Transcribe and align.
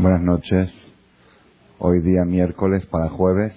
Buenas 0.00 0.22
noches. 0.22 0.70
Hoy 1.78 2.00
día 2.00 2.24
miércoles 2.24 2.86
para 2.86 3.10
jueves 3.10 3.52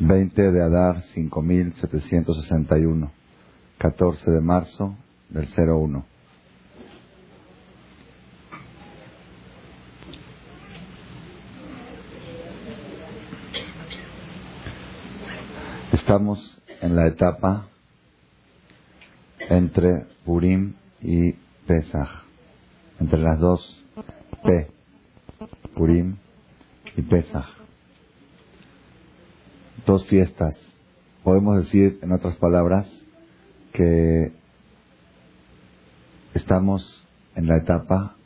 20 0.00 0.52
de 0.52 0.62
Adar 0.62 1.00
5761, 1.14 3.10
14 3.78 4.30
de 4.30 4.40
marzo 4.42 4.94
del 5.30 5.48
01. 5.56 6.04
Estamos 15.94 16.60
en 16.82 16.96
la 16.96 17.06
etapa 17.06 17.68
entre 19.48 20.04
Purim 20.26 20.74
y 21.00 21.34
Pesach, 21.66 22.08
entre 23.00 23.18
las 23.18 23.38
dos 23.38 23.84
P, 24.42 24.68
Purim 25.74 26.16
y 26.96 27.02
Pesach. 27.02 27.46
Dos 29.86 30.06
fiestas. 30.06 30.56
Podemos 31.22 31.64
decir, 31.64 31.98
en 32.02 32.12
otras 32.12 32.36
palabras, 32.36 32.86
que 33.72 34.32
estamos 36.34 37.04
en 37.34 37.46
la 37.46 37.56
etapa 37.56 38.16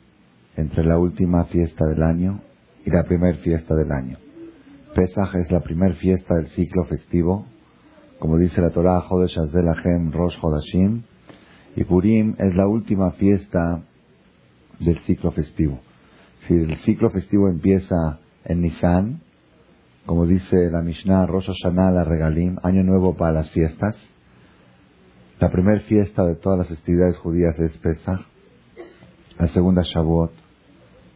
entre 0.55 0.85
la 0.85 0.97
última 0.97 1.45
fiesta 1.45 1.85
del 1.85 2.03
año 2.03 2.41
y 2.85 2.91
la 2.91 3.03
primera 3.03 3.37
fiesta 3.39 3.75
del 3.75 3.91
año. 3.91 4.17
Pesach 4.95 5.35
es 5.35 5.51
la 5.51 5.61
primera 5.61 5.95
fiesta 5.95 6.35
del 6.35 6.47
ciclo 6.49 6.85
festivo 6.85 7.45
como 8.19 8.37
dice 8.37 8.59
la 8.59 8.69
Torah, 8.69 8.99
Jodesh 8.99 9.37
Azelachem 9.37 10.11
Rosh 10.11 10.35
Hodashim, 10.41 11.03
y 11.75 11.83
Purim 11.83 12.35
es 12.37 12.55
la 12.55 12.67
última 12.67 13.11
fiesta 13.11 13.83
del 14.79 14.99
ciclo 14.99 15.31
festivo. 15.31 15.79
Si 16.47 16.53
el 16.53 16.77
ciclo 16.77 17.09
festivo 17.09 17.47
empieza 17.47 18.19
en 18.45 18.61
Nisan, 18.61 19.21
como 20.05 20.25
dice 20.25 20.71
la 20.71 20.81
Mishnah, 20.81 21.25
Rosh 21.25 21.47
Hashanah 21.47 21.91
la 21.91 22.03
Regalim, 22.03 22.57
año 22.63 22.83
nuevo 22.83 23.15
para 23.15 23.33
las 23.33 23.51
fiestas, 23.51 23.95
la 25.39 25.51
primera 25.51 25.81
fiesta 25.81 26.25
de 26.25 26.35
todas 26.35 26.59
las 26.59 26.67
festividades 26.69 27.17
judías 27.17 27.57
es 27.59 27.77
Pesach, 27.77 28.21
la 29.37 29.47
segunda 29.49 29.83
Shavuot, 29.83 30.31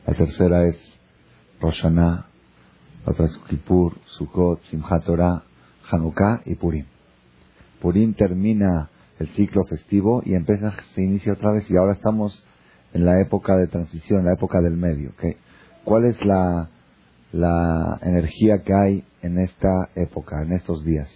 la 0.05 0.13
tercera 0.13 0.67
es 0.67 0.77
Rosh 1.59 1.81
Hashanah, 1.81 2.27
la 3.05 3.11
otra 3.11 3.25
es 3.25 3.37
Kippur, 3.49 3.97
Sukkot, 4.17 4.61
Simchat 4.63 5.03
Torah, 5.03 5.43
Hanukkah 5.89 6.41
y 6.45 6.55
Purim. 6.55 6.85
Purim 7.81 8.13
termina 8.13 8.89
el 9.19 9.27
ciclo 9.29 9.63
festivo 9.65 10.21
y 10.25 10.33
empieza, 10.33 10.73
se 10.93 11.01
inicia 11.01 11.33
otra 11.33 11.51
vez 11.51 11.69
y 11.69 11.77
ahora 11.77 11.93
estamos 11.93 12.43
en 12.93 13.05
la 13.05 13.19
época 13.21 13.55
de 13.55 13.67
transición, 13.67 14.19
en 14.19 14.25
la 14.25 14.33
época 14.33 14.61
del 14.61 14.77
medio. 14.77 15.11
¿Cuál 15.83 16.05
es 16.05 16.17
la, 16.25 16.69
la 17.31 17.99
energía 18.01 18.63
que 18.63 18.73
hay 18.73 19.03
en 19.21 19.39
esta 19.39 19.89
época, 19.95 20.41
en 20.41 20.53
estos 20.53 20.83
días? 20.83 21.09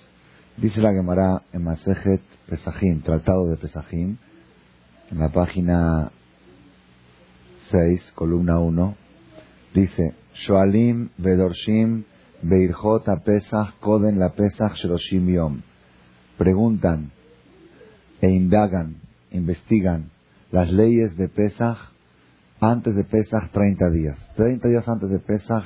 Dice 0.57 0.81
la 0.81 0.91
Gemara 0.91 1.43
en 1.53 1.63
Masejet 1.63 2.21
Pesajim, 2.49 3.01
Tratado 3.01 3.47
de 3.47 3.57
Pesajim, 3.57 4.17
en 5.11 5.19
la 5.19 5.29
página 5.29 6.11
6, 7.71 8.13
columna 8.15 8.59
1, 8.59 8.95
dice, 9.73 10.15
Shoalim 10.33 11.09
Vedorshim 11.17 12.03
Beirjot 12.41 13.05
Pesach 13.23 13.79
Koden 13.79 14.19
la 14.19 14.29
Pesach 14.29 14.75
Sheroshim 14.75 15.27
Yom 15.27 15.61
preguntan 16.37 17.11
e 18.21 18.29
indagan, 18.29 18.97
investigan 19.31 20.09
las 20.51 20.71
leyes 20.71 21.15
de 21.17 21.27
Pesach 21.27 21.77
antes 22.59 22.95
de 22.95 23.03
Pesach 23.03 23.51
30 23.51 23.89
días. 23.91 24.17
30 24.35 24.67
días 24.67 24.87
antes 24.87 25.09
de 25.09 25.19
Pesach 25.19 25.65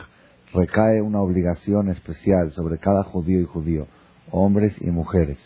recae 0.54 1.02
una 1.02 1.22
obligación 1.22 1.90
especial 1.90 2.52
sobre 2.52 2.78
cada 2.78 3.04
judío 3.04 3.40
y 3.40 3.46
judío, 3.46 3.88
hombres 4.32 4.76
y 4.82 4.92
mujeres, 4.92 5.38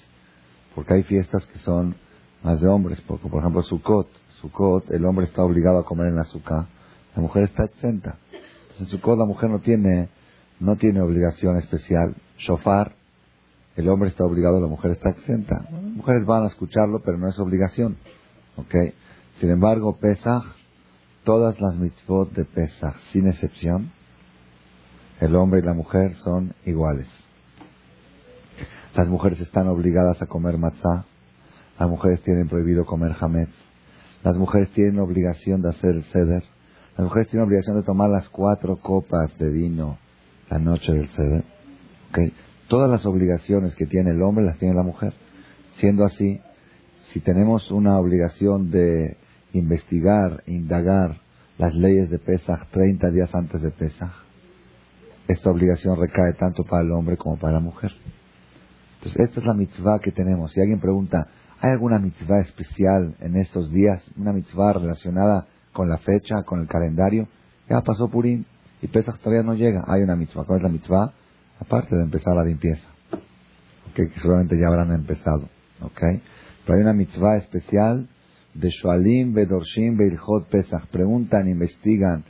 porque 0.74 0.96
hay 0.96 1.04
fiestas 1.04 1.46
que 1.48 1.60
son 1.60 1.96
más 2.44 2.60
de 2.62 2.68
hombres, 2.68 3.02
porque 3.02 3.28
por 3.28 3.40
ejemplo 3.40 3.62
Sukkot, 3.64 4.08
Sukkot, 4.42 4.92
el 4.92 5.06
hombre 5.06 5.26
está 5.26 5.44
obligado 5.44 5.80
a 5.80 5.86
comer 5.86 6.08
en 6.08 6.16
la 6.16 6.22
azúcar, 6.22 6.66
la 7.16 7.22
mujer 7.22 7.44
está 7.44 7.66
exenta. 7.66 8.18
Entonces 8.32 8.82
en 8.82 8.88
Sukkot 8.88 9.18
la 9.18 9.26
mujer 9.26 9.50
no 9.50 9.60
tiene, 9.60 10.10
no 10.60 10.76
tiene 10.76 11.02
obligación 11.02 11.58
especial. 11.58 12.16
Shofar, 12.38 12.94
el 13.76 13.90
hombre 13.90 14.10
está 14.10 14.24
obligado, 14.24 14.62
la 14.62 14.68
mujer 14.68 14.92
está 14.92 15.10
exenta. 15.10 15.68
Las 15.70 15.82
mujeres 15.82 16.26
van 16.26 16.44
a 16.44 16.48
escucharlo, 16.48 17.02
pero 17.04 17.18
no 17.18 17.30
es 17.30 17.38
obligación. 17.40 17.98
¿Ok? 18.56 18.74
Sin 19.40 19.50
embargo, 19.50 19.98
Pesach, 19.98 20.44
todas 21.24 21.60
las 21.60 21.76
mitzvot 21.76 22.32
de 22.32 22.46
Pesach, 22.46 22.96
sin 23.12 23.28
excepción, 23.28 23.92
el 25.20 25.36
hombre 25.36 25.60
y 25.60 25.64
la 25.64 25.74
mujer 25.74 26.14
son 26.24 26.54
iguales. 26.66 27.10
Las 28.96 29.10
mujeres 29.10 29.42
están 29.42 29.68
obligadas 29.68 30.22
a 30.22 30.28
comer 30.28 30.58
matzah, 30.58 31.06
las 31.78 31.90
mujeres 31.90 32.22
tienen 32.22 32.48
prohibido 32.48 32.86
comer 32.86 33.14
hametz, 33.20 33.52
las 34.24 34.38
mujeres 34.38 34.70
tienen 34.72 35.00
obligación 35.00 35.62
de 35.62 35.70
hacer 35.70 35.96
el 35.96 36.04
ceder, 36.06 36.44
las 36.98 37.06
mujeres 37.06 37.28
tienen 37.28 37.46
obligación 37.46 37.76
de 37.76 37.84
tomar 37.84 38.10
las 38.10 38.30
cuatro 38.30 38.78
copas 38.78 39.38
de 39.38 39.50
vino 39.50 39.98
la 40.50 40.60
noche 40.60 40.94
del 40.94 41.10
ceder. 41.10 41.44
¿Okay? 42.10 42.34
Todas 42.68 42.90
las 42.90 43.06
obligaciones 43.06 43.76
que 43.76 43.86
tiene 43.86 44.12
el 44.12 44.22
hombre 44.22 44.46
las 44.46 44.58
tiene 44.58 44.74
la 44.74 44.84
mujer. 44.84 45.14
Siendo 45.78 46.04
así, 46.04 46.40
si 47.14 47.20
tenemos 47.20 47.70
una 47.72 47.98
obligación 48.00 48.72
de 48.72 49.18
investigar, 49.54 50.44
indagar 50.48 51.22
las 51.58 51.76
leyes 51.76 52.10
de 52.10 52.20
Pesach 52.20 52.68
30 52.72 53.12
días 53.12 53.34
antes 53.34 53.62
de 53.62 53.72
Pesach, 53.72 54.12
esta 55.28 55.50
obligación 55.50 56.00
recae 56.00 56.34
tanto 56.34 56.64
para 56.64 56.84
el 56.84 56.92
hombre 56.92 57.18
como 57.18 57.38
para 57.38 57.54
la 57.54 57.60
mujer. 57.60 57.92
Entonces, 58.96 59.22
esta 59.22 59.40
es 59.40 59.46
la 59.46 59.54
mitzvah 59.54 60.00
que 60.00 60.12
tenemos. 60.12 60.52
Si 60.52 60.60
alguien 60.60 60.80
pregunta, 60.80 61.28
¿hay 61.60 61.72
alguna 61.72 62.00
mitzvah 62.00 62.42
especial 62.42 63.16
en 63.20 63.36
estos 63.38 63.72
días? 63.72 64.04
¿Una 64.18 64.34
mitzvah 64.34 64.74
relacionada 64.74 65.48
con 65.74 65.90
la 65.90 65.98
fecha, 66.00 66.44
con 66.44 66.62
el 66.62 66.68
calendario? 66.68 67.28
Ya 67.70 67.82
pasó 67.82 68.08
Purim 68.08 68.44
y 68.82 68.88
Pesach 68.88 69.20
todavía 69.20 69.44
no 69.44 69.54
llega. 69.54 69.84
Hay 69.88 70.02
una 70.02 70.16
mitzvah. 70.16 70.44
¿Cuál 70.46 70.58
es 70.58 70.64
la 70.64 70.70
mitzvah? 70.70 71.14
Aparte 71.60 71.96
de 71.96 72.04
empezar 72.04 72.36
la 72.36 72.44
limpieza, 72.44 72.88
que 73.94 74.10
seguramente 74.22 74.58
ya 74.60 74.68
habrán 74.68 74.92
empezado, 74.92 75.50
okay. 75.82 76.22
Pero 76.66 76.78
hay 76.78 76.84
una 76.84 76.94
mitzvah 76.94 77.38
especial 77.38 78.08
de 78.56 78.70
Shualim, 78.70 79.34
Bedorshim, 79.34 79.98
Beirjot, 79.98 80.48
Pesach. 80.48 80.88
Preguntan, 80.88 81.48
investigan, 81.48 82.24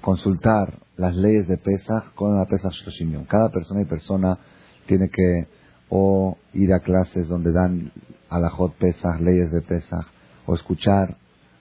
consultar 0.00 0.80
las 0.96 1.16
leyes 1.16 1.48
de 1.48 1.56
Pesach 1.56 2.12
con 2.14 2.36
la 2.36 2.44
Pesach 2.44 2.72
Shoshim. 2.72 3.24
Cada 3.24 3.48
persona 3.50 3.82
y 3.82 3.86
persona 3.86 4.38
tiene 4.86 5.08
que 5.08 5.46
o 5.88 6.36
ir 6.52 6.72
a 6.72 6.80
clases 6.80 7.28
donde 7.28 7.52
dan 7.52 7.92
alajot 8.28 8.74
Pesach, 8.74 9.20
leyes 9.20 9.50
de 9.50 9.62
Pesach, 9.62 10.06
o 10.46 10.54
escuchar 10.54 11.16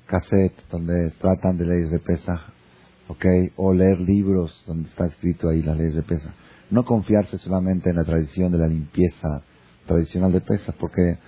cassette 0.07 0.55
donde 0.69 1.11
tratan 1.21 1.57
de 1.57 1.65
leyes 1.65 1.91
de 1.91 1.99
Pesach, 1.99 2.41
okay, 3.07 3.51
o 3.55 3.73
leer 3.73 4.01
libros 4.01 4.63
donde 4.67 4.89
está 4.89 5.05
escrito 5.05 5.49
ahí 5.49 5.61
las 5.61 5.77
leyes 5.77 5.95
de 5.95 6.01
Pesach 6.01 6.33
no 6.73 6.83
confiarse 6.85 7.37
solamente 7.37 7.91
en 7.91 7.97
la 7.97 8.03
tradición 8.03 8.51
de 8.51 8.57
la 8.57 8.67
limpieza 8.67 9.43
tradicional 9.85 10.31
de 10.31 10.41
pesas, 10.41 10.73
porque 10.79 11.19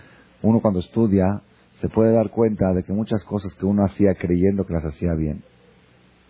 uno 0.42 0.60
cuando 0.60 0.80
estudia 0.80 1.42
se 1.80 1.88
puede 1.88 2.14
dar 2.14 2.32
cuenta 2.32 2.74
de 2.74 2.84
que 2.84 2.94
muchas 2.94 3.24
cosas 3.24 3.54
que 3.54 3.66
uno 3.66 3.84
hacía 3.84 4.16
creyendo 4.16 4.66
que 4.66 4.74
las 4.74 4.86
hacía 4.86 5.14
bien, 5.14 5.44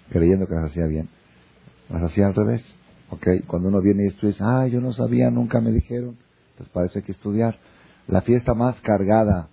creyendo 0.10 0.48
que 0.48 0.56
las 0.56 0.66
hacía 0.66 0.88
bien, 0.88 1.08
las 1.90 2.04
hacía 2.04 2.28
al 2.28 2.36
revés. 2.36 2.62
¿ok? 3.10 3.46
Cuando 3.48 3.70
uno 3.70 3.82
viene 3.82 4.04
y 4.04 4.08
estudia, 4.08 4.36
ah, 4.40 4.68
yo 4.68 4.82
no 4.82 4.92
sabía, 4.92 5.32
nunca 5.32 5.62
me 5.62 5.72
dijeron, 5.72 6.18
entonces 6.52 6.74
parece 6.74 7.02
que 7.02 7.14
estudiar. 7.14 7.58
La 8.08 8.22
fiesta 8.22 8.54
más 8.54 8.76
cargada, 8.82 9.48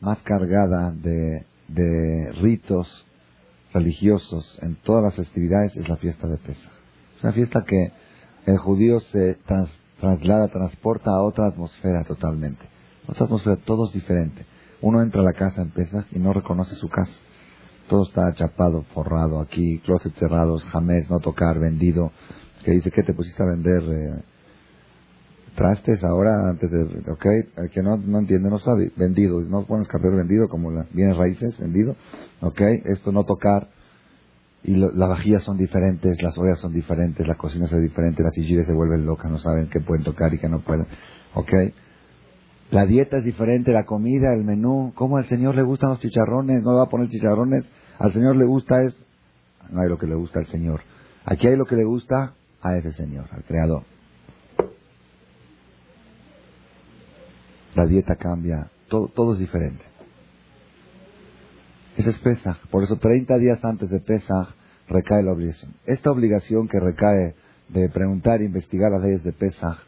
más 0.00 0.18
cargada 0.22 0.92
de, 0.92 1.46
de 1.68 2.32
ritos 2.32 3.06
religiosos 3.72 4.58
en 4.60 4.76
todas 4.76 5.04
las 5.04 5.14
festividades 5.14 5.74
es 5.74 5.88
la 5.88 5.96
fiesta 5.96 6.28
de 6.28 6.36
Pesach. 6.36 6.70
Es 7.16 7.24
una 7.24 7.32
fiesta 7.32 7.64
que 7.64 7.92
el 8.46 8.58
judío 8.58 9.00
se 9.00 9.38
traslada, 10.00 10.48
transporta 10.48 11.10
a 11.10 11.22
otra 11.22 11.48
atmósfera 11.48 12.04
totalmente. 12.04 12.64
Otra 13.06 13.26
atmósfera, 13.26 13.56
todo 13.56 13.86
es 13.86 13.92
diferente. 13.92 14.46
Uno 14.80 15.02
entra 15.02 15.20
a 15.20 15.24
la 15.24 15.32
casa 15.32 15.62
en 15.62 15.70
Pesach 15.70 16.06
y 16.12 16.18
no 16.18 16.32
reconoce 16.32 16.74
su 16.76 16.88
casa. 16.88 17.12
Todo 17.88 18.04
está 18.04 18.32
chapado, 18.34 18.82
forrado 18.94 19.40
aquí, 19.40 19.78
closets 19.80 20.18
cerrados, 20.18 20.64
jamés, 20.64 21.08
no 21.10 21.20
tocar, 21.20 21.58
vendido. 21.58 22.12
Que 22.64 22.72
dice, 22.72 22.90
que 22.90 23.02
te 23.02 23.14
pusiste 23.14 23.42
a 23.42 23.46
vender? 23.46 23.82
Eh, 23.82 24.22
trastes 25.56 26.04
ahora 26.04 26.50
antes 26.50 26.70
de, 26.70 26.82
ok, 27.10 27.26
el 27.56 27.70
que 27.70 27.82
no, 27.82 27.96
no 27.96 28.18
entiende 28.18 28.48
no 28.48 28.58
sabe, 28.60 28.92
vendido, 28.96 29.40
no 29.40 29.64
pones 29.64 29.88
cartero 29.88 30.16
vendido 30.16 30.48
como 30.48 30.70
las 30.70 30.92
bienes 30.92 31.16
raíces, 31.16 31.58
vendido, 31.58 31.96
ok, 32.42 32.60
esto 32.84 33.10
no 33.10 33.24
tocar, 33.24 33.68
y 34.66 34.74
las 34.74 35.08
vajillas 35.08 35.44
son 35.44 35.56
diferentes, 35.56 36.20
las 36.20 36.36
ollas 36.36 36.58
son 36.58 36.72
diferentes, 36.72 37.24
la 37.24 37.36
cocina 37.36 37.66
es 37.66 37.80
diferente, 37.80 38.24
las 38.24 38.34
sillas 38.34 38.66
se 38.66 38.72
vuelven 38.72 39.06
locas, 39.06 39.30
no 39.30 39.38
saben 39.38 39.68
qué 39.68 39.78
pueden 39.78 40.02
tocar 40.02 40.34
y 40.34 40.40
qué 40.40 40.48
no 40.48 40.58
pueden. 40.58 40.88
¿Ok? 41.34 41.52
La 42.72 42.84
dieta 42.84 43.18
es 43.18 43.24
diferente, 43.24 43.72
la 43.72 43.86
comida, 43.86 44.34
el 44.34 44.42
menú. 44.42 44.92
¿Cómo 44.96 45.18
al 45.18 45.28
Señor 45.28 45.54
le 45.54 45.62
gustan 45.62 45.90
los 45.90 46.00
chicharrones? 46.00 46.64
¿No 46.64 46.74
va 46.74 46.82
a 46.82 46.88
poner 46.88 47.08
chicharrones? 47.08 47.64
Al 48.00 48.12
Señor 48.12 48.34
le 48.34 48.44
gusta 48.44 48.82
es... 48.82 48.96
No 49.70 49.82
hay 49.82 49.88
lo 49.88 49.98
que 49.98 50.08
le 50.08 50.16
gusta 50.16 50.40
al 50.40 50.46
Señor. 50.46 50.80
Aquí 51.24 51.46
hay 51.46 51.56
lo 51.56 51.66
que 51.66 51.76
le 51.76 51.84
gusta 51.84 52.34
a 52.60 52.76
ese 52.76 52.90
Señor, 52.94 53.26
al 53.30 53.44
Creador. 53.44 53.84
La 57.76 57.86
dieta 57.86 58.16
cambia, 58.16 58.68
todo, 58.88 59.06
todo 59.06 59.34
es 59.34 59.38
diferente. 59.38 59.84
Ese 61.96 62.10
es 62.10 62.18
Pesach. 62.18 62.58
Por 62.68 62.82
eso 62.82 62.96
30 62.96 63.38
días 63.38 63.64
antes 63.64 63.90
de 63.90 64.00
Pesach 64.00 64.55
recae 64.88 65.22
la 65.22 65.32
obligación. 65.32 65.74
Esta 65.84 66.10
obligación 66.10 66.68
que 66.68 66.80
recae 66.80 67.34
de 67.68 67.88
preguntar 67.88 68.40
e 68.40 68.44
investigar 68.44 68.90
las 68.90 69.02
leyes 69.02 69.24
de 69.24 69.32
Pesach 69.32 69.78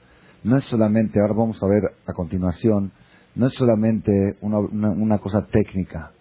no 0.45 0.57
es 0.57 0.65
solamente, 0.65 1.21
ahora 1.21 1.35
vamos 1.35 1.63
a 1.63 1.67
ver 1.67 1.83
a 2.07 2.13
continuación, 2.13 2.93
no 3.35 3.47
es 3.47 3.55
solamente 3.55 4.37
una, 4.41 4.59
una, 4.59 5.19
cosa 5.19 5.47
técnica, 5.47 6.13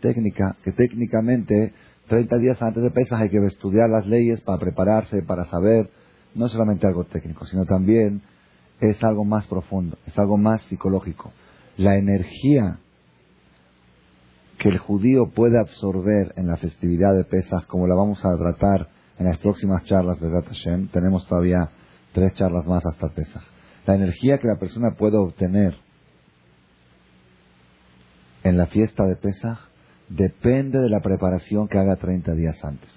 técnica, 0.00 0.56
que 0.64 0.72
técnicamente 0.72 1.72
30 2.08 2.36
días 2.38 2.62
antes 2.62 2.82
de 2.82 2.90
Pesach 2.90 3.20
hay 3.20 3.30
que 3.30 3.44
estudiar 3.46 3.88
las 3.88 4.06
leyes 4.06 4.40
para 4.40 4.58
prepararse, 4.58 5.22
para 5.22 5.44
saber, 5.46 5.90
no 6.34 6.46
es 6.46 6.52
solamente 6.52 6.86
algo 6.86 7.04
técnico, 7.04 7.46
sino 7.46 7.64
también 7.64 8.22
es 8.80 9.02
algo 9.02 9.24
más 9.24 9.46
profundo, 9.46 9.98
es 10.06 10.18
algo 10.18 10.36
más 10.36 10.62
psicológico. 10.62 11.32
La 11.76 11.96
energía 11.96 12.78
que 14.58 14.68
el 14.68 14.78
judío 14.78 15.30
puede 15.30 15.58
absorber 15.58 16.32
en 16.36 16.48
la 16.48 16.56
festividad 16.56 17.14
de 17.14 17.24
Pesach, 17.24 17.66
como 17.66 17.86
la 17.86 17.94
vamos 17.94 18.18
a 18.24 18.36
tratar 18.36 18.88
en 19.18 19.26
las 19.26 19.38
próximas 19.38 19.84
charlas 19.84 20.20
de 20.20 20.28
Hashem, 20.28 20.88
tenemos 20.88 21.26
todavía 21.26 21.70
tres 22.12 22.34
charlas 22.34 22.66
más 22.66 22.84
hasta 22.84 23.08
Pesach. 23.08 23.42
La 23.86 23.94
energía 23.94 24.38
que 24.38 24.48
la 24.48 24.58
persona 24.58 24.96
puede 24.98 25.16
obtener 25.16 25.76
en 28.42 28.56
la 28.56 28.66
fiesta 28.66 29.04
de 29.06 29.16
Pesach 29.16 29.58
depende 30.08 30.78
de 30.80 30.90
la 30.90 31.00
preparación 31.00 31.68
que 31.68 31.78
haga 31.78 31.96
30 31.96 32.32
días 32.34 32.62
antes. 32.64 32.90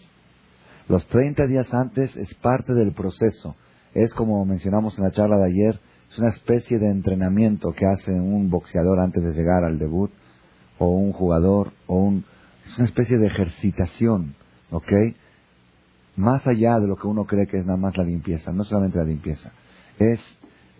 Los 0.87 1.05
30 1.07 1.45
días 1.45 1.71
antes 1.73 2.15
es 2.17 2.33
parte 2.35 2.73
del 2.73 2.93
proceso. 2.93 3.55
Es 3.93 4.13
como 4.13 4.43
mencionamos 4.45 4.97
en 4.97 5.03
la 5.03 5.11
charla 5.11 5.37
de 5.37 5.45
ayer, 5.45 5.79
es 6.11 6.17
una 6.17 6.29
especie 6.29 6.79
de 6.79 6.89
entrenamiento 6.89 7.71
que 7.73 7.85
hace 7.85 8.11
un 8.11 8.49
boxeador 8.49 8.99
antes 8.99 9.23
de 9.23 9.31
llegar 9.31 9.63
al 9.63 9.77
debut 9.77 10.11
o 10.81 10.87
un 10.87 11.13
jugador, 11.13 11.73
o 11.85 11.95
un, 11.95 12.25
es 12.65 12.75
una 12.75 12.87
especie 12.87 13.19
de 13.19 13.27
ejercitación, 13.27 14.33
¿ok? 14.71 14.91
Más 16.15 16.47
allá 16.47 16.79
de 16.79 16.87
lo 16.87 16.95
que 16.95 17.05
uno 17.05 17.25
cree 17.25 17.45
que 17.45 17.59
es 17.59 17.65
nada 17.67 17.77
más 17.77 17.95
la 17.97 18.03
limpieza, 18.03 18.51
no 18.51 18.63
solamente 18.63 18.97
la 18.97 19.03
limpieza, 19.03 19.51
es 19.99 20.19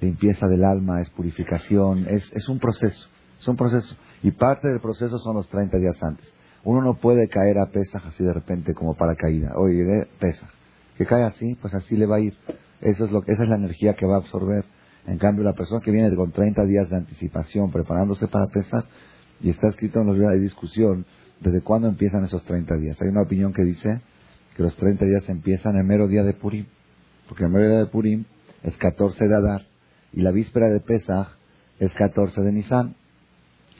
limpieza 0.01 0.47
del 0.47 0.63
alma, 0.63 1.01
es 1.01 1.09
purificación, 1.11 2.07
es, 2.07 2.27
es 2.33 2.49
un 2.49 2.57
proceso, 2.57 3.07
es 3.39 3.47
un 3.47 3.55
proceso. 3.55 3.95
Y 4.23 4.31
parte 4.31 4.69
del 4.69 4.79
proceso 4.79 5.19
son 5.19 5.35
los 5.35 5.47
30 5.49 5.77
días 5.77 6.01
antes. 6.01 6.27
Uno 6.63 6.81
no 6.81 6.95
puede 6.95 7.27
caer 7.27 7.59
a 7.59 7.67
pesas 7.67 8.03
así 8.03 8.23
de 8.23 8.33
repente 8.33 8.73
como 8.73 8.95
para 8.95 9.15
caída. 9.15 9.51
Oye, 9.55 10.07
pesa. 10.19 10.49
Que 10.97 11.05
cae 11.05 11.23
así, 11.23 11.55
pues 11.61 11.75
así 11.75 11.95
le 11.95 12.07
va 12.07 12.15
a 12.15 12.21
ir. 12.21 12.35
Eso 12.81 13.05
es 13.05 13.11
lo, 13.11 13.23
esa 13.27 13.43
es 13.43 13.49
la 13.49 13.55
energía 13.55 13.93
que 13.93 14.07
va 14.07 14.15
a 14.15 14.19
absorber. 14.19 14.65
En 15.05 15.19
cambio, 15.19 15.43
la 15.43 15.53
persona 15.53 15.81
que 15.81 15.91
viene 15.91 16.15
con 16.15 16.31
30 16.31 16.65
días 16.65 16.89
de 16.89 16.97
anticipación 16.97 17.71
preparándose 17.71 18.27
para 18.27 18.47
pesar, 18.47 18.85
y 19.41 19.49
está 19.49 19.67
escrito 19.69 20.01
en 20.01 20.07
los 20.07 20.17
días 20.17 20.31
de 20.31 20.39
discusión 20.39 21.05
desde 21.39 21.61
cuándo 21.61 21.87
empiezan 21.87 22.23
esos 22.23 22.43
30 22.43 22.75
días. 22.75 23.01
Hay 23.01 23.07
una 23.07 23.23
opinión 23.23 23.53
que 23.53 23.63
dice 23.63 24.01
que 24.55 24.63
los 24.63 24.75
30 24.77 25.05
días 25.05 25.27
empiezan 25.29 25.75
el 25.75 25.83
mero 25.83 26.07
día 26.07 26.23
de 26.23 26.33
Purim, 26.33 26.65
porque 27.27 27.45
el 27.45 27.49
mero 27.49 27.67
día 27.67 27.79
de 27.79 27.87
Purim 27.87 28.25
es 28.63 28.77
14 28.77 29.27
de 29.27 29.35
Adar 29.35 29.65
y 30.13 30.21
la 30.21 30.31
víspera 30.31 30.69
de 30.69 30.79
Pesach 30.79 31.27
es 31.79 31.91
14 31.93 32.41
de 32.41 32.51
Nisan. 32.51 32.95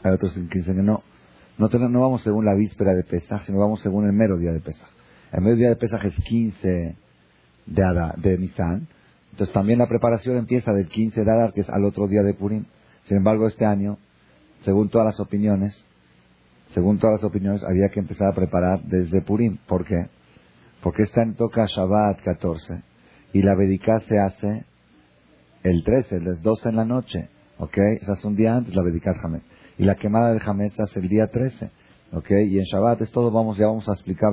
Hay 0.04 0.14
otros 0.14 0.34
que 0.34 0.60
dicen 0.60 0.76
que 0.76 0.84
no. 0.84 1.04
No, 1.58 1.68
no 1.68 2.02
vamos 2.02 2.24
según 2.24 2.46
la 2.46 2.56
víspera 2.56 2.96
de 2.96 3.04
Pesach, 3.04 3.44
sino 3.46 3.60
vamos 3.60 3.82
según 3.82 4.06
el 4.06 4.14
mero 4.14 4.38
día 4.38 4.52
de 4.52 4.60
Pesach. 4.60 4.90
El 5.32 5.42
mero 5.42 5.56
día 5.56 5.70
de 5.70 5.76
Pesach 5.76 6.04
es 6.06 6.16
15 6.16 6.96
de, 7.68 7.84
Adar, 7.84 8.18
de 8.18 8.38
Nisan. 8.38 8.88
Entonces 9.32 9.54
también 9.54 9.78
la 9.78 9.88
preparación 9.88 10.38
empieza 10.38 10.72
del 10.72 10.88
15 10.88 11.24
de 11.24 11.32
Adar, 11.32 11.54
que 11.54 11.62
es 11.62 11.70
al 11.70 11.86
otro 11.86 12.08
día 12.08 12.24
de 12.24 12.34
Purim. 12.34 12.66
Sin 13.04 13.18
embargo, 13.18 13.48
este 13.48 13.66
año 13.66 13.98
según 14.64 14.90
todas 14.90 15.06
las 15.06 15.20
opiniones, 15.20 15.86
según 16.74 17.00
todas 17.00 17.22
las 17.22 17.30
opiniones, 17.30 17.64
había 17.64 17.90
que 17.90 18.00
empezar 18.00 18.30
a 18.30 18.36
preparar 18.36 18.82
desde 18.84 19.22
Purim. 19.22 19.58
¿Por 19.68 19.86
qué? 19.86 20.08
Porque 20.82 21.04
está 21.04 21.24
en 21.24 21.36
toca 21.36 21.66
Shabbat 21.66 22.22
14 22.24 22.84
y 23.34 23.42
la 23.42 23.56
Vedicá 23.56 24.00
se 24.08 24.20
hace 24.20 24.66
el 25.64 25.84
13, 25.84 26.16
el 26.16 26.42
12 26.42 26.70
en 26.70 26.76
la 26.76 26.86
noche. 26.86 27.30
¿Ok? 27.60 27.78
Esa 28.02 28.14
es 28.14 28.26
un 28.26 28.36
día 28.36 28.56
antes, 28.56 28.76
la 28.76 28.84
Vedicá 28.84 29.14
Jamés. 29.22 29.44
Y 29.78 29.84
la 29.84 29.96
quemada 29.96 30.30
del 30.30 30.40
Jamés 30.40 30.74
se 30.74 30.82
hace 30.82 31.00
el 31.00 31.10
día 31.10 31.28
13. 31.28 31.70
¿Ok? 32.14 32.32
Y 32.32 32.58
en 32.58 32.66
Shabbat 32.66 33.02
es 33.02 33.12
todo, 33.12 33.32
vamos, 33.32 33.58
ya 33.58 33.68
vamos 33.68 33.88
a 33.88 33.94
explicar 33.94 34.32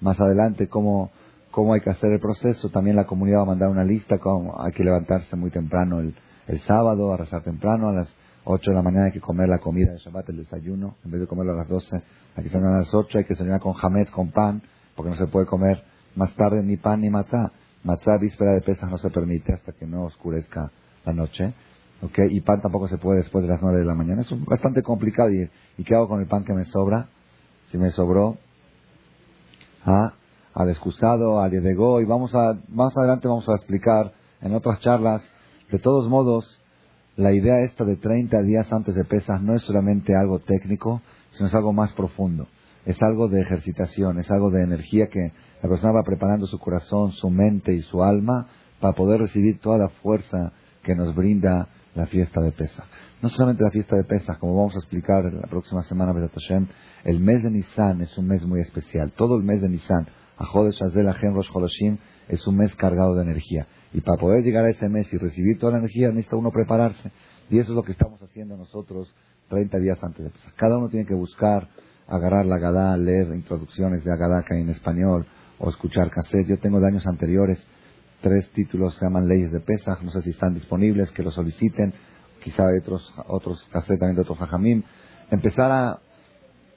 más 0.00 0.20
adelante 0.20 0.68
cómo, 0.68 1.10
cómo 1.50 1.74
hay 1.74 1.80
que 1.80 1.90
hacer 1.90 2.12
el 2.12 2.20
proceso. 2.20 2.68
También 2.70 2.96
la 2.96 3.06
comunidad 3.06 3.38
va 3.38 3.42
a 3.42 3.46
mandar 3.46 3.68
una 3.68 3.84
lista, 3.84 4.18
cómo 4.18 4.60
hay 4.60 4.72
que 4.72 4.84
levantarse 4.84 5.34
muy 5.34 5.50
temprano 5.50 6.00
el, 6.00 6.14
el 6.46 6.60
sábado, 6.60 7.12
a 7.12 7.16
rezar 7.16 7.42
temprano, 7.42 7.88
a 7.88 7.92
las 7.92 8.14
8 8.50 8.70
de 8.70 8.74
la 8.74 8.82
mañana 8.82 9.06
hay 9.06 9.12
que 9.12 9.20
comer 9.20 9.46
la 9.46 9.58
comida 9.58 9.92
de 9.92 9.98
Shabbat, 9.98 10.30
el 10.30 10.38
desayuno, 10.38 10.96
en 11.04 11.10
vez 11.10 11.20
de 11.20 11.26
comerlo 11.26 11.52
a 11.52 11.56
las 11.56 11.68
12, 11.68 12.02
hay 12.34 12.44
que 12.44 12.56
a 12.56 12.60
las 12.60 12.94
8, 12.94 13.18
hay 13.18 13.24
que 13.24 13.34
cenar 13.34 13.60
con 13.60 13.74
jamez, 13.74 14.10
con 14.10 14.30
pan, 14.30 14.62
porque 14.96 15.10
no 15.10 15.16
se 15.16 15.26
puede 15.26 15.44
comer 15.44 15.82
más 16.14 16.34
tarde 16.34 16.62
ni 16.62 16.78
pan 16.78 17.00
ni 17.00 17.10
matzá. 17.10 17.52
Matzá 17.84 18.16
víspera 18.16 18.52
de 18.52 18.62
pesas 18.62 18.90
no 18.90 18.96
se 18.96 19.10
permite 19.10 19.52
hasta 19.52 19.72
que 19.72 19.86
no 19.86 20.04
oscurezca 20.04 20.70
la 21.04 21.12
noche. 21.12 21.52
¿okay? 22.00 22.26
Y 22.30 22.40
pan 22.40 22.62
tampoco 22.62 22.88
se 22.88 22.96
puede 22.96 23.18
después 23.18 23.44
de 23.44 23.50
las 23.50 23.60
9 23.60 23.80
de 23.80 23.84
la 23.84 23.94
mañana. 23.94 24.22
Es 24.22 24.28
bastante 24.46 24.82
complicado. 24.82 25.30
¿Y, 25.30 25.48
¿Y 25.76 25.84
qué 25.84 25.94
hago 25.94 26.08
con 26.08 26.20
el 26.20 26.26
pan 26.26 26.44
que 26.44 26.54
me 26.54 26.64
sobra? 26.64 27.08
Si 27.70 27.76
me 27.76 27.90
sobró, 27.90 28.38
¿ah? 29.84 30.14
al 30.54 30.70
excusado, 30.70 31.40
al 31.40 31.50
yedegó, 31.50 32.00
y 32.00 32.06
vamos 32.06 32.34
a, 32.34 32.56
más 32.68 32.96
adelante 32.96 33.28
vamos 33.28 33.46
a 33.48 33.54
explicar 33.56 34.12
en 34.40 34.54
otras 34.54 34.80
charlas, 34.80 35.22
de 35.70 35.78
todos 35.78 36.08
modos, 36.08 36.58
la 37.18 37.32
idea 37.32 37.62
esta 37.62 37.84
de 37.84 37.96
30 37.96 38.42
días 38.42 38.72
antes 38.72 38.94
de 38.94 39.04
pesas 39.04 39.42
no 39.42 39.56
es 39.56 39.62
solamente 39.62 40.14
algo 40.14 40.38
técnico, 40.38 41.02
sino 41.30 41.48
es 41.48 41.54
algo 41.54 41.72
más 41.72 41.92
profundo. 41.94 42.46
Es 42.86 43.02
algo 43.02 43.26
de 43.26 43.40
ejercitación, 43.40 44.20
es 44.20 44.30
algo 44.30 44.50
de 44.50 44.62
energía 44.62 45.08
que 45.08 45.32
la 45.60 45.68
persona 45.68 45.94
va 45.94 46.04
preparando 46.04 46.46
su 46.46 46.60
corazón, 46.60 47.10
su 47.10 47.28
mente 47.28 47.72
y 47.72 47.82
su 47.82 48.04
alma 48.04 48.46
para 48.80 48.94
poder 48.94 49.20
recibir 49.20 49.58
toda 49.58 49.78
la 49.78 49.88
fuerza 49.88 50.52
que 50.84 50.94
nos 50.94 51.12
brinda 51.16 51.66
la 51.96 52.06
fiesta 52.06 52.40
de 52.40 52.52
Pesach. 52.52 52.86
No 53.20 53.30
solamente 53.30 53.64
la 53.64 53.72
fiesta 53.72 53.96
de 53.96 54.04
Pesach, 54.04 54.38
como 54.38 54.56
vamos 54.56 54.76
a 54.76 54.78
explicar 54.78 55.24
la 55.24 55.48
próxima 55.48 55.82
semana, 55.82 56.14
el 57.02 57.18
mes 57.18 57.42
de 57.42 57.50
Nisan 57.50 58.00
es 58.00 58.16
un 58.16 58.28
mes 58.28 58.46
muy 58.46 58.60
especial. 58.60 59.10
Todo 59.16 59.36
el 59.36 59.42
mes 59.42 59.60
de 59.60 59.68
Nisan, 59.68 60.06
Ajodesh 60.36 60.80
Azel 60.84 61.12
Rosh 61.34 61.50
es 62.28 62.46
un 62.46 62.56
mes 62.56 62.74
cargado 62.76 63.14
de 63.14 63.22
energía. 63.22 63.66
Y 63.92 64.00
para 64.00 64.18
poder 64.18 64.44
llegar 64.44 64.64
a 64.64 64.70
ese 64.70 64.88
mes 64.88 65.12
y 65.12 65.18
recibir 65.18 65.58
toda 65.58 65.72
la 65.72 65.78
energía, 65.78 66.08
necesita 66.08 66.36
uno 66.36 66.50
prepararse. 66.50 67.10
Y 67.50 67.58
eso 67.58 67.72
es 67.72 67.76
lo 67.76 67.82
que 67.82 67.92
estamos 67.92 68.22
haciendo 68.22 68.56
nosotros 68.56 69.12
30 69.48 69.78
días 69.78 69.98
antes 70.02 70.20
de 70.20 70.26
empezar. 70.26 70.52
Cada 70.56 70.78
uno 70.78 70.88
tiene 70.88 71.06
que 71.06 71.14
buscar, 71.14 71.68
agarrar 72.06 72.46
la 72.46 72.56
Agadá, 72.56 72.96
leer 72.96 73.34
introducciones 73.34 74.04
de 74.04 74.12
Agadá 74.12 74.42
que 74.42 74.54
hay 74.54 74.62
en 74.62 74.70
español, 74.70 75.26
o 75.58 75.70
escuchar 75.70 76.10
cassette. 76.10 76.46
Yo 76.46 76.58
tengo 76.58 76.80
de 76.80 76.88
años 76.88 77.06
anteriores 77.06 77.66
tres 78.20 78.50
títulos 78.50 78.94
se 78.96 79.04
llaman 79.04 79.28
Leyes 79.28 79.52
de 79.52 79.60
Pesach, 79.60 80.02
no 80.02 80.10
sé 80.10 80.22
si 80.22 80.30
están 80.30 80.54
disponibles, 80.54 81.10
que 81.12 81.22
lo 81.22 81.30
soliciten. 81.30 81.94
Quizá 82.42 82.68
hay 82.68 82.78
otros, 82.78 83.14
otros 83.26 83.62
cassettes 83.72 83.98
también 83.98 84.16
de 84.16 84.22
otros 84.22 84.40
hajamim. 84.40 84.82
Empezar 85.30 85.70
a, 85.70 85.98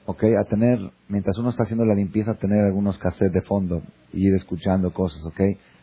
okay, 0.06 0.34
a 0.34 0.44
tener, 0.44 0.78
mientras 1.08 1.38
uno 1.38 1.50
está 1.50 1.64
haciendo 1.64 1.84
la 1.84 1.94
limpieza, 1.94 2.34
tener 2.34 2.64
algunos 2.64 2.98
cassettes 2.98 3.32
de 3.32 3.42
fondo 3.42 3.82
y 4.12 4.28
ir 4.28 4.34
escuchando 4.34 4.92
cosas, 4.92 5.22
¿ok? 5.26 5.40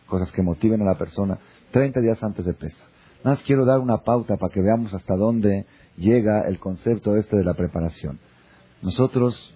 cosas 0.10 0.32
que 0.34 0.42
motiven 0.42 0.82
a 0.82 0.86
la 0.86 0.98
persona 0.98 1.40
30 1.72 2.02
días 2.02 2.22
antes 2.22 2.46
de 2.46 2.54
Pesa. 2.54 2.84
Nada 3.24 3.38
más 3.38 3.46
quiero 3.46 3.66
dar 3.66 3.80
una 3.80 4.00
pauta 4.00 4.36
para 4.36 4.52
que 4.54 4.62
veamos 4.62 4.94
hasta 4.94 5.16
dónde 5.16 5.66
llega 5.98 6.42
el 6.48 6.60
concepto 6.60 7.16
este 7.16 7.38
de 7.38 7.44
la 7.44 7.54
preparación. 7.54 8.20
Nosotros, 8.82 9.54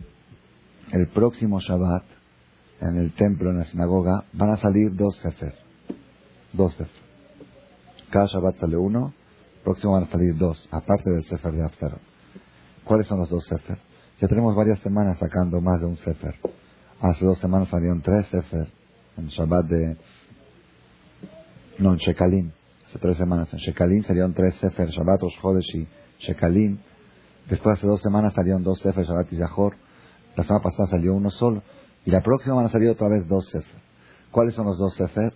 el 0.92 1.08
próximo 1.10 1.60
Shabbat, 1.60 2.04
en 2.82 2.98
el 2.98 3.14
templo, 3.16 3.50
en 3.50 3.60
la 3.60 3.66
sinagoga, 3.66 4.26
van 4.34 4.52
a 4.52 4.58
salir 4.58 4.96
dos 4.96 5.18
Sefer. 5.18 5.56
Dos 6.52 6.74
Sefer. 6.74 7.04
Cada 8.10 8.28
Shabbat 8.28 8.60
sale 8.60 8.78
uno, 8.78 9.14
próximo 9.64 9.94
van 9.94 10.04
a 10.04 10.08
salir 10.08 10.38
dos, 10.38 10.68
aparte 10.72 11.10
del 11.10 11.24
Sefer 11.24 11.54
de 11.54 11.64
Haftarot. 11.64 12.02
¿Cuáles 12.84 13.08
son 13.08 13.20
los 13.20 13.30
dos 13.30 13.46
Sefer? 13.46 13.78
Ya 14.20 14.28
tenemos 14.28 14.56
varias 14.56 14.80
semanas 14.80 15.18
sacando 15.20 15.60
más 15.62 15.82
de 15.82 15.88
un 15.88 15.98
Sefer. 15.98 16.36
Hace 17.02 17.26
dos 17.26 17.40
semanas 17.40 17.70
salieron 17.70 18.02
tres 18.02 18.28
Sefer 18.28 18.68
en 19.18 19.28
Shabbat 19.28 19.66
de 19.66 19.98
no, 21.80 21.94
en 21.94 21.98
Shekalim. 21.98 22.52
Hace 22.88 23.00
tres 23.00 23.18
semanas. 23.18 23.52
En 23.54 23.60
Shekalim 23.60 24.04
salieron 24.04 24.34
tres 24.34 24.56
Sefer, 24.56 24.90
Shabbat, 24.90 25.22
Rosh 25.42 25.76
y 25.76 25.88
Shekalim. 26.20 26.78
Después 27.50 27.78
hace 27.78 27.88
dos 27.88 28.02
semanas 28.02 28.34
salieron 28.34 28.64
dos 28.64 28.80
Sefer, 28.80 29.06
Shabbat 29.06 29.34
y 29.34 29.38
Zahor. 29.38 29.76
La 30.36 30.44
semana 30.44 30.64
pasada 30.64 30.90
salió 30.90 31.14
uno 31.14 31.30
solo. 31.32 31.64
Y 32.06 32.12
la 32.12 32.22
próxima 32.22 32.56
van 32.56 32.66
a 32.66 32.70
salir 32.70 32.90
otra 32.90 33.10
vez 33.10 33.28
dos 33.28 33.48
Sefer. 33.50 33.82
¿Cuáles 34.32 34.54
son 34.54 34.68
los 34.68 34.78
dos 34.78 34.96
Sefer? 34.96 35.34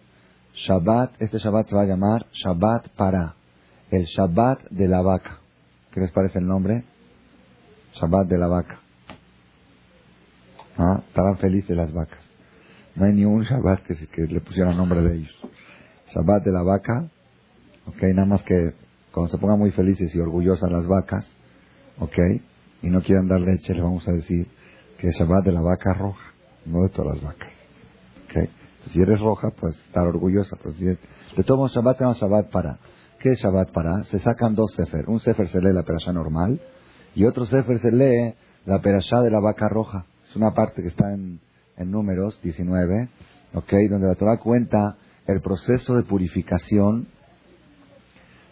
Shabbat, 0.54 1.22
este 1.22 1.40
Shabbat 1.40 1.70
se 1.70 1.76
va 1.76 1.82
a 1.82 1.86
llamar 1.86 2.28
Shabbat 2.32 2.90
para. 2.90 3.36
El 3.90 4.06
Shabbat 4.06 4.70
de 4.70 4.88
la 4.88 5.02
vaca. 5.02 5.40
¿Qué 5.92 6.02
les 6.02 6.12
parece 6.12 6.40
el 6.40 6.48
nombre? 6.48 6.84
Shabbat 8.00 8.28
de 8.28 8.38
la 8.38 8.48
vaca. 8.48 8.80
¿Ah? 10.78 11.02
Estaban 11.08 11.38
felices 11.38 11.76
las 11.76 11.92
vacas. 11.94 12.24
No 12.96 13.06
hay 13.06 13.14
ni 13.14 13.26
un 13.26 13.44
Shabbat 13.44 13.84
que, 13.84 13.96
que 14.08 14.22
le 14.24 14.42
pusiera 14.42 14.74
nombre 14.74 15.02
de 15.02 15.18
ellos. 15.18 15.36
Shabbat 16.14 16.44
de 16.44 16.52
la 16.52 16.64
vaca. 16.64 17.10
Ok, 17.88 18.04
nada 18.14 18.26
más 18.26 18.44
que 18.44 18.74
cuando 19.12 19.32
se 19.32 19.38
pongan 19.38 19.60
muy 19.60 19.72
felices 19.72 20.14
y 20.14 20.20
orgullosas 20.20 20.72
las 20.72 20.86
vacas, 20.86 21.28
ok, 22.00 22.18
y 22.82 22.90
no 22.90 23.02
quieran 23.02 23.28
dar 23.28 23.40
leche, 23.40 23.74
le 23.74 23.82
vamos 23.82 24.08
a 24.08 24.12
decir 24.12 24.48
que 24.98 25.08
es 25.08 25.18
Shabbat 25.18 25.46
de 25.46 25.52
la 25.52 25.62
vaca 25.62 25.94
roja, 25.94 26.34
no 26.66 26.84
de 26.84 26.90
todas 26.90 27.16
las 27.16 27.24
vacas. 27.24 27.54
Ok, 28.26 28.50
si 28.92 29.02
eres 29.02 29.20
roja, 29.20 29.52
pues 29.52 29.76
estar 29.88 30.06
orgullosa. 30.06 30.58
Pues, 30.62 30.78
de 30.80 30.98
todos 31.46 31.58
modos, 31.58 31.74
Shabbat 31.74 31.98
tenemos 31.98 32.20
Shabbat 32.20 32.50
para. 32.52 32.78
¿Qué 33.20 33.32
es 33.32 33.40
Shabbat 33.40 33.72
para? 33.72 34.04
Se 34.06 34.20
sacan 34.20 34.54
dos 34.54 34.74
sefer. 34.76 35.10
Un 35.10 35.20
sefer 35.20 35.48
se 35.48 35.62
lee 35.62 35.74
la 35.74 35.84
perashá 35.84 36.14
normal 36.14 36.60
y 37.18 37.26
otro 37.26 37.48
sefer 37.48 37.80
se 37.80 37.92
lee 37.92 38.36
la 38.68 38.80
perashá 38.80 39.22
de 39.24 39.32
la 39.32 39.40
vaca 39.40 39.68
roja. 39.68 40.06
Es 40.30 40.36
una 40.36 40.54
parte 40.54 40.84
que 40.84 40.90
está 40.90 41.12
en, 41.12 41.40
en 41.76 41.90
números 41.90 42.40
19, 42.44 43.10
ok, 43.56 43.74
donde 43.90 44.08
la 44.08 44.14
Torah 44.14 44.38
cuenta 44.38 44.98
el 45.26 45.42
proceso 45.42 45.96
de 45.96 46.04
purificación 46.04 47.08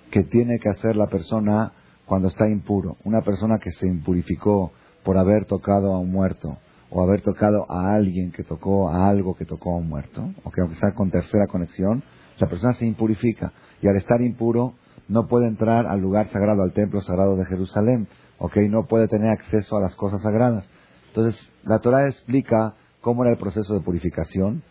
que 0.10 0.24
tiene 0.24 0.58
que 0.58 0.70
hacer 0.70 0.96
la 0.96 1.06
persona 1.06 1.74
cuando 2.08 2.28
está 2.28 2.50
impuro. 2.50 2.98
Una 3.04 3.22
persona 3.22 3.60
que 3.60 3.70
se 3.70 3.86
impurificó 3.86 4.72
por 5.04 5.20
haber 5.20 5.46
tocado 5.46 5.94
a 5.94 6.00
un 6.00 6.12
muerto 6.12 6.58
o 6.90 7.04
haber 7.04 7.22
tocado 7.22 7.70
a 7.70 7.94
alguien 7.94 8.32
que 8.32 8.44
tocó 8.44 8.90
a 8.90 9.08
algo 9.08 9.36
que 9.36 9.46
tocó 9.46 9.76
a 9.76 9.78
un 9.78 9.88
muerto, 9.88 10.34
o 10.44 10.50
que 10.50 10.62
aunque 10.62 10.78
sea 10.78 10.96
con 10.96 11.12
tercera 11.12 11.46
conexión, 11.46 12.02
la 12.40 12.48
persona 12.48 12.74
se 12.74 12.88
impurifica 12.88 13.54
y 13.84 13.88
al 13.88 13.98
estar 13.98 14.22
impuro 14.22 14.74
no 15.08 15.28
puede 15.28 15.46
entrar 15.46 15.86
al 15.86 16.02
lugar 16.02 16.30
sagrado, 16.32 16.64
al 16.64 16.74
templo 16.74 17.00
sagrado 17.02 17.36
de 17.36 17.46
Jerusalén, 17.46 18.08
¿ok? 18.40 18.58
No 18.70 18.86
puede 18.86 19.08
tener 19.08 19.30
acceso 19.30 19.78
a 19.78 19.82
las 19.82 19.96
cosas 19.96 20.22
sagradas. 20.22 20.66
Entonces, 21.08 21.40
la 21.64 21.80
Torah 21.80 22.08
explica 22.08 22.74
cómo 23.02 23.24
era 23.24 23.34
el 23.34 23.40
proceso 23.40 23.74
de 23.74 23.82
purificación 23.82 24.64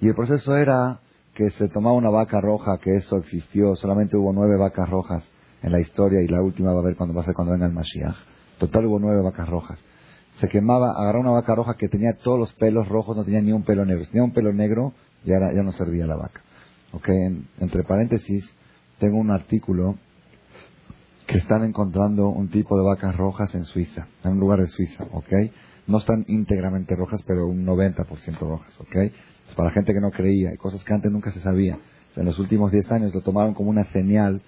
y 0.00 0.08
el 0.08 0.14
proceso 0.14 0.56
era 0.56 1.00
que 1.34 1.50
se 1.50 1.68
tomaba 1.68 1.94
una 1.94 2.10
vaca 2.10 2.40
roja, 2.40 2.78
que 2.78 2.96
eso 2.96 3.18
existió, 3.18 3.76
solamente 3.76 4.16
hubo 4.16 4.32
nueve 4.32 4.56
vacas 4.56 4.88
rojas 4.88 5.22
en 5.62 5.72
la 5.72 5.80
historia 5.80 6.22
y 6.22 6.28
la 6.28 6.42
última 6.42 6.72
va 6.72 6.80
a 6.80 6.84
ver 6.84 6.96
cuando 6.96 7.14
va 7.14 7.22
a 7.22 7.24
ser 7.24 7.34
cuando 7.34 7.52
venga 7.52 7.66
el 7.66 7.72
Mashiach. 7.72 8.16
Total 8.58 8.86
hubo 8.86 8.98
nueve 8.98 9.22
vacas 9.22 9.48
rojas. 9.48 9.78
Se 10.40 10.48
quemaba, 10.48 10.92
agarró 10.96 11.20
una 11.20 11.30
vaca 11.30 11.54
roja 11.54 11.74
que 11.78 11.88
tenía 11.88 12.14
todos 12.22 12.38
los 12.38 12.52
pelos 12.54 12.88
rojos, 12.88 13.16
no 13.16 13.24
tenía 13.24 13.40
ni 13.40 13.52
un 13.52 13.64
pelo 13.64 13.84
negro. 13.84 14.04
Si 14.04 14.10
tenía 14.10 14.24
un 14.24 14.32
pelo 14.32 14.52
negro, 14.52 14.92
ya, 15.24 15.52
ya 15.52 15.62
no 15.62 15.72
servía 15.72 16.06
la 16.06 16.16
vaca. 16.16 16.40
Ok, 16.92 17.08
entre 17.58 17.84
paréntesis, 17.84 18.44
tengo 18.98 19.18
un 19.18 19.30
artículo 19.30 19.96
que 21.26 21.38
están 21.38 21.64
encontrando 21.64 22.28
un 22.28 22.48
tipo 22.48 22.76
de 22.76 22.84
vacas 22.84 23.16
rojas 23.16 23.54
en 23.54 23.64
Suiza, 23.64 24.06
en 24.22 24.32
un 24.32 24.40
lugar 24.40 24.60
de 24.60 24.68
Suiza, 24.68 25.04
¿ok? 25.12 25.32
No 25.88 25.98
están 25.98 26.24
íntegramente 26.28 26.94
rojas, 26.94 27.20
pero 27.26 27.46
un 27.46 27.66
90% 27.66 28.38
rojas, 28.38 28.80
¿ok? 28.80 28.94
Es 28.96 29.54
para 29.56 29.70
gente 29.72 29.92
que 29.92 30.00
no 30.00 30.10
creía, 30.10 30.52
y 30.52 30.56
cosas 30.56 30.82
que 30.84 30.94
antes 30.94 31.10
nunca 31.10 31.30
se 31.32 31.40
sabía. 31.40 31.78
en 32.16 32.24
los 32.24 32.38
últimos 32.38 32.72
10 32.72 32.90
años 32.92 33.14
lo 33.14 33.20
tomaron 33.20 33.54
como 33.54 33.70
una 33.70 33.84
señal 33.92 34.40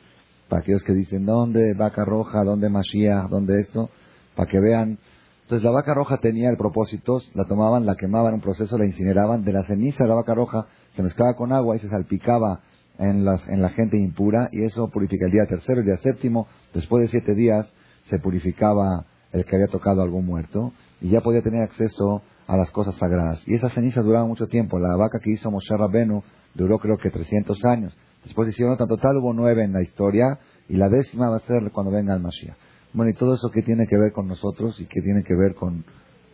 para 0.49 0.63
aquellos 0.63 0.83
que 0.85 0.95
dicen, 0.95 1.27
¿dónde 1.27 1.75
vaca 1.75 2.05
roja? 2.05 2.43
¿Dónde 2.43 2.71
Mashiach? 2.71 3.29
¿Dónde 3.29 3.61
esto? 3.61 3.91
Para 4.35 4.51
que 4.51 4.59
vean. 4.59 4.99
Entonces 5.43 5.65
la 5.65 5.71
vaca 5.71 5.93
roja 5.95 6.19
tenía 6.19 6.49
el 6.49 6.57
propósito, 6.57 7.21
la 7.35 7.45
tomaban, 7.45 7.85
la 7.85 7.97
quemaban 7.97 8.35
un 8.35 8.41
proceso, 8.41 8.79
la 8.79 8.87
incineraban, 8.87 9.45
de 9.45 9.53
la 9.53 9.65
ceniza 9.65 10.05
de 10.05 10.09
la 10.09 10.15
vaca 10.15 10.35
roja 10.35 10.67
se 10.95 11.03
mezclaba 11.03 11.35
con 11.35 11.53
agua 11.53 11.77
y 11.77 11.81
se 11.81 11.89
salpicaba 11.89 12.61
en, 12.99 13.25
las, 13.25 13.47
en 13.49 13.63
la 13.63 13.71
gente 13.71 13.97
impura 13.97 14.49
y 14.53 14.65
eso 14.65 14.89
purifica 14.91 15.27
el 15.27 15.33
día 15.33 15.47
tercero, 15.47 15.81
el 15.81 15.87
día 15.87 15.99
séptimo, 15.99 16.49
después 16.75 17.03
de 17.03 17.09
siete 17.09 17.35
días 17.35 17.67
se 18.11 18.19
purificaba 18.19 19.07
el 19.33 19.45
que 19.45 19.57
había 19.57 19.69
tocado 19.69 20.01
a 20.01 20.05
algún 20.05 20.27
muerto 20.27 20.73
y 21.01 21.11
ya 21.11 21.21
podía 21.21 21.43
tener 21.43 21.63
acceso 21.63 22.23
a 22.47 22.57
las 22.57 22.71
cosas 22.71 22.97
sagradas. 22.97 23.43
Y 23.47 23.55
esa 23.55 23.69
ceniza 23.71 24.03
duraba 24.03 24.27
mucho 24.27 24.47
tiempo. 24.47 24.79
La 24.79 24.97
vaca 24.97 25.19
que 25.23 25.31
hizo 25.31 25.51
Moshe 25.51 25.77
Rabbenu 25.77 26.23
duró 26.55 26.79
creo 26.79 26.97
que 26.97 27.11
300 27.11 27.65
años. 27.67 27.97
Después 28.25 28.49
hicieron 28.49 28.75
otra 28.75 28.87
total, 28.87 29.19
hubo 29.19 29.33
nueve 29.33 29.65
en 29.65 29.73
la 29.73 29.83
historia 29.83 30.39
y 30.69 30.77
la 30.77 30.89
décima 30.89 31.29
va 31.29 31.37
a 31.37 31.41
ser 31.41 31.71
cuando 31.71 31.93
venga 31.93 32.15
el 32.15 32.21
Mashiach. 32.21 32.57
Bueno, 32.93 33.11
y 33.11 33.15
todo 33.15 33.35
eso 33.35 33.51
qué 33.53 33.63
tiene 33.63 33.87
que 33.87 33.99
ver 33.99 34.13
con 34.13 34.27
nosotros 34.27 34.81
y 34.81 34.87
qué 34.87 35.01
tiene 35.03 35.23
que 35.23 35.35
ver 35.35 35.55
con... 35.55 35.85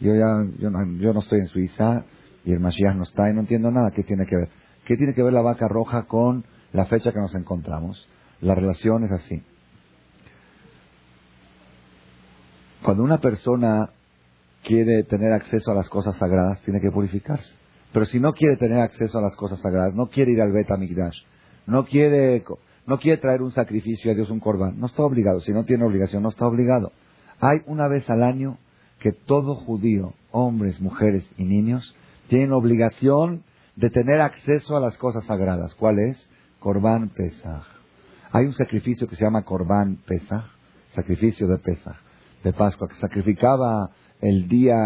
Yo 0.01 0.15
ya, 0.15 0.45
yo 0.59 0.71
yo 1.01 1.13
no 1.13 1.21
estoy 1.21 1.41
en 1.41 1.47
Suiza 1.47 2.05
y 2.45 2.53
el 2.53 2.61
Mashiach 2.61 2.97
no 2.97 3.03
está 3.05 3.29
y 3.29 3.35
no 3.35 3.41
entiendo 3.41 3.71
nada. 3.71 3.91
¿Qué 3.91 4.03
tiene 4.05 4.25
que 4.27 4.37
ver? 4.37 4.49
¿Qué 4.85 4.97
tiene 4.97 5.15
que 5.15 5.23
ver 5.23 5.33
la 5.33 5.43
vaca 5.43 5.69
roja 5.69 6.05
con 6.05 6.45
la 6.73 6.87
fecha 6.87 7.13
que 7.13 7.19
nos 7.19 7.35
encontramos? 7.35 8.09
La 8.41 8.55
relación 8.55 9.05
es 9.05 9.13
así. 9.13 9.43
Cuando 12.83 13.03
una 13.03 13.19
persona 13.19 13.91
quiere 14.63 15.05
tener 15.05 15.33
acceso 15.33 15.71
a 15.71 15.75
las 15.75 15.89
cosas 15.89 16.17
sagradas, 16.17 16.61
tiene 16.63 16.81
que 16.81 16.91
purificarse. 16.91 17.51
Pero 17.93 18.07
si 18.07 18.21
no 18.21 18.33
quiere 18.33 18.57
tener 18.57 18.81
acceso 18.81 19.19
a 19.19 19.23
las 19.23 19.37
cosas 19.37 19.61
sagradas, 19.61 19.95
no 19.95 20.09
quiere 20.09 20.33
ir 20.33 20.43
al 20.43 20.53
Bet 20.53 20.71
Amigdash, 20.71 21.17
no 21.67 21.87
quiere, 21.87 22.45
no 22.87 22.99
quiere 22.99 23.19
traer 23.19 23.41
un 23.41 23.53
sacrificio 23.53 24.11
a 24.11 24.15
Dios, 24.15 24.31
un 24.31 24.41
corbán, 24.41 24.79
no 24.79 24.87
está 24.87 25.03
obligado. 25.03 25.41
Si 25.41 25.53
no 25.53 25.65
tiene 25.65 25.85
obligación, 25.85 26.23
no 26.23 26.29
está 26.29 26.47
obligado. 26.47 26.93
Hay 27.41 27.61
una 27.67 27.89
vez 27.89 28.09
al 28.11 28.23
año 28.23 28.59
que 28.99 29.13
todo 29.13 29.55
judío, 29.55 30.13
hombres, 30.31 30.81
mujeres 30.81 31.25
y 31.39 31.45
niños, 31.45 31.95
tienen 32.29 32.53
obligación 32.53 33.45
de 33.77 33.91
tener 33.91 34.21
acceso 34.21 34.77
a 34.77 34.81
las 34.81 34.97
cosas 34.99 35.25
sagradas. 35.25 35.75
¿Cuál 35.75 35.99
es? 35.99 36.29
Corbán 36.59 37.11
Pesach. 37.11 37.67
Hay 38.33 38.47
un 38.47 38.55
sacrificio 38.55 39.07
que 39.07 39.17
se 39.17 39.25
llama 39.25 39.45
Corbán 39.45 39.99
Pesach, 40.07 40.45
sacrificio 40.95 41.47
de 41.47 41.59
Pesach, 41.59 41.97
de 42.43 42.53
Pascua, 42.53 42.89
que 42.89 42.97
sacrificaba 42.97 43.91
el 44.21 44.49
día 44.49 44.77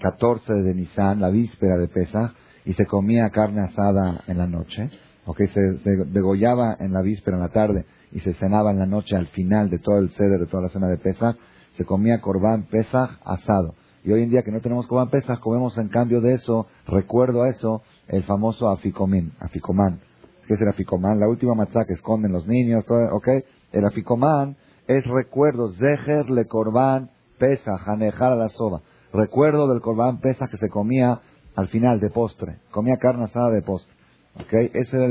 14 0.00 0.52
de 0.52 0.74
Nisan, 0.74 1.20
la 1.20 1.30
víspera 1.30 1.76
de 1.76 1.88
Pesach, 1.88 2.32
y 2.64 2.74
se 2.74 2.86
comía 2.86 3.30
carne 3.30 3.62
asada 3.62 4.22
en 4.26 4.38
la 4.38 4.46
noche, 4.46 4.90
o 5.24 5.34
que 5.34 5.48
se 5.48 5.60
degollaba 6.06 6.76
en 6.78 6.92
la 6.92 7.00
víspera, 7.00 7.36
en 7.36 7.42
la 7.42 7.48
tarde, 7.48 7.86
y 8.12 8.20
se 8.20 8.34
cenaba 8.34 8.70
en 8.70 8.78
la 8.78 8.86
noche 8.86 9.16
al 9.16 9.28
final 9.28 9.70
de 9.70 9.78
todo 9.78 9.98
el 9.98 10.10
ceder, 10.10 10.38
de 10.38 10.46
toda 10.46 10.64
la 10.64 10.68
cena 10.68 10.88
de 10.88 10.98
Pesach, 10.98 11.36
se 11.76 11.84
comía 11.84 12.20
Corbán 12.20 12.64
Pesach 12.64 13.18
asado. 13.24 13.74
Y 14.06 14.12
hoy 14.12 14.22
en 14.22 14.30
día 14.30 14.44
que 14.44 14.52
no 14.52 14.60
tenemos 14.60 14.86
Corbán 14.86 15.10
Pesach, 15.10 15.40
comemos 15.40 15.76
en 15.78 15.88
cambio 15.88 16.20
de 16.20 16.34
eso, 16.34 16.68
recuerdo 16.86 17.42
a 17.42 17.48
eso, 17.48 17.82
el 18.06 18.22
famoso 18.22 18.68
aficomín, 18.68 19.32
aficomán. 19.40 19.98
¿Qué 20.46 20.54
es 20.54 20.60
el 20.60 20.68
aficomán? 20.68 21.18
La 21.18 21.28
última 21.28 21.56
matzá 21.56 21.84
que 21.84 21.94
esconden 21.94 22.30
los 22.30 22.46
niños, 22.46 22.84
¿ok? 22.88 23.28
El 23.72 23.84
aficomán 23.84 24.56
es 24.86 25.04
recuerdo, 25.08 25.72
zeher 25.72 26.30
le 26.30 26.44
corbán 26.44 27.10
pesa, 27.36 27.78
janejar 27.78 28.32
a 28.32 28.36
la 28.36 28.48
soba. 28.50 28.80
Recuerdo 29.12 29.66
del 29.66 29.82
corbán 29.82 30.20
pesa 30.20 30.46
que 30.46 30.56
se 30.56 30.68
comía 30.68 31.20
al 31.56 31.66
final 31.66 31.98
de 31.98 32.10
postre. 32.10 32.58
Comía 32.70 32.98
carne 33.00 33.24
asada 33.24 33.50
de 33.50 33.62
postre. 33.62 33.92
¿Ok? 34.36 34.52
Ese 34.72 34.96
era 34.96 35.06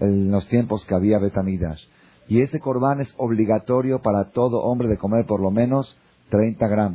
el, 0.00 0.28
los 0.28 0.48
tiempos 0.48 0.84
que 0.86 0.94
había 0.96 1.20
Betamidash. 1.20 1.84
Y 2.26 2.40
ese 2.40 2.58
corbán 2.58 3.00
es 3.00 3.14
obligatorio 3.16 4.00
para 4.02 4.30
todo 4.30 4.62
hombre 4.62 4.88
de 4.88 4.98
comer 4.98 5.24
por 5.24 5.40
lo 5.40 5.52
menos 5.52 5.96
30 6.30 6.66
gramos. 6.66 6.88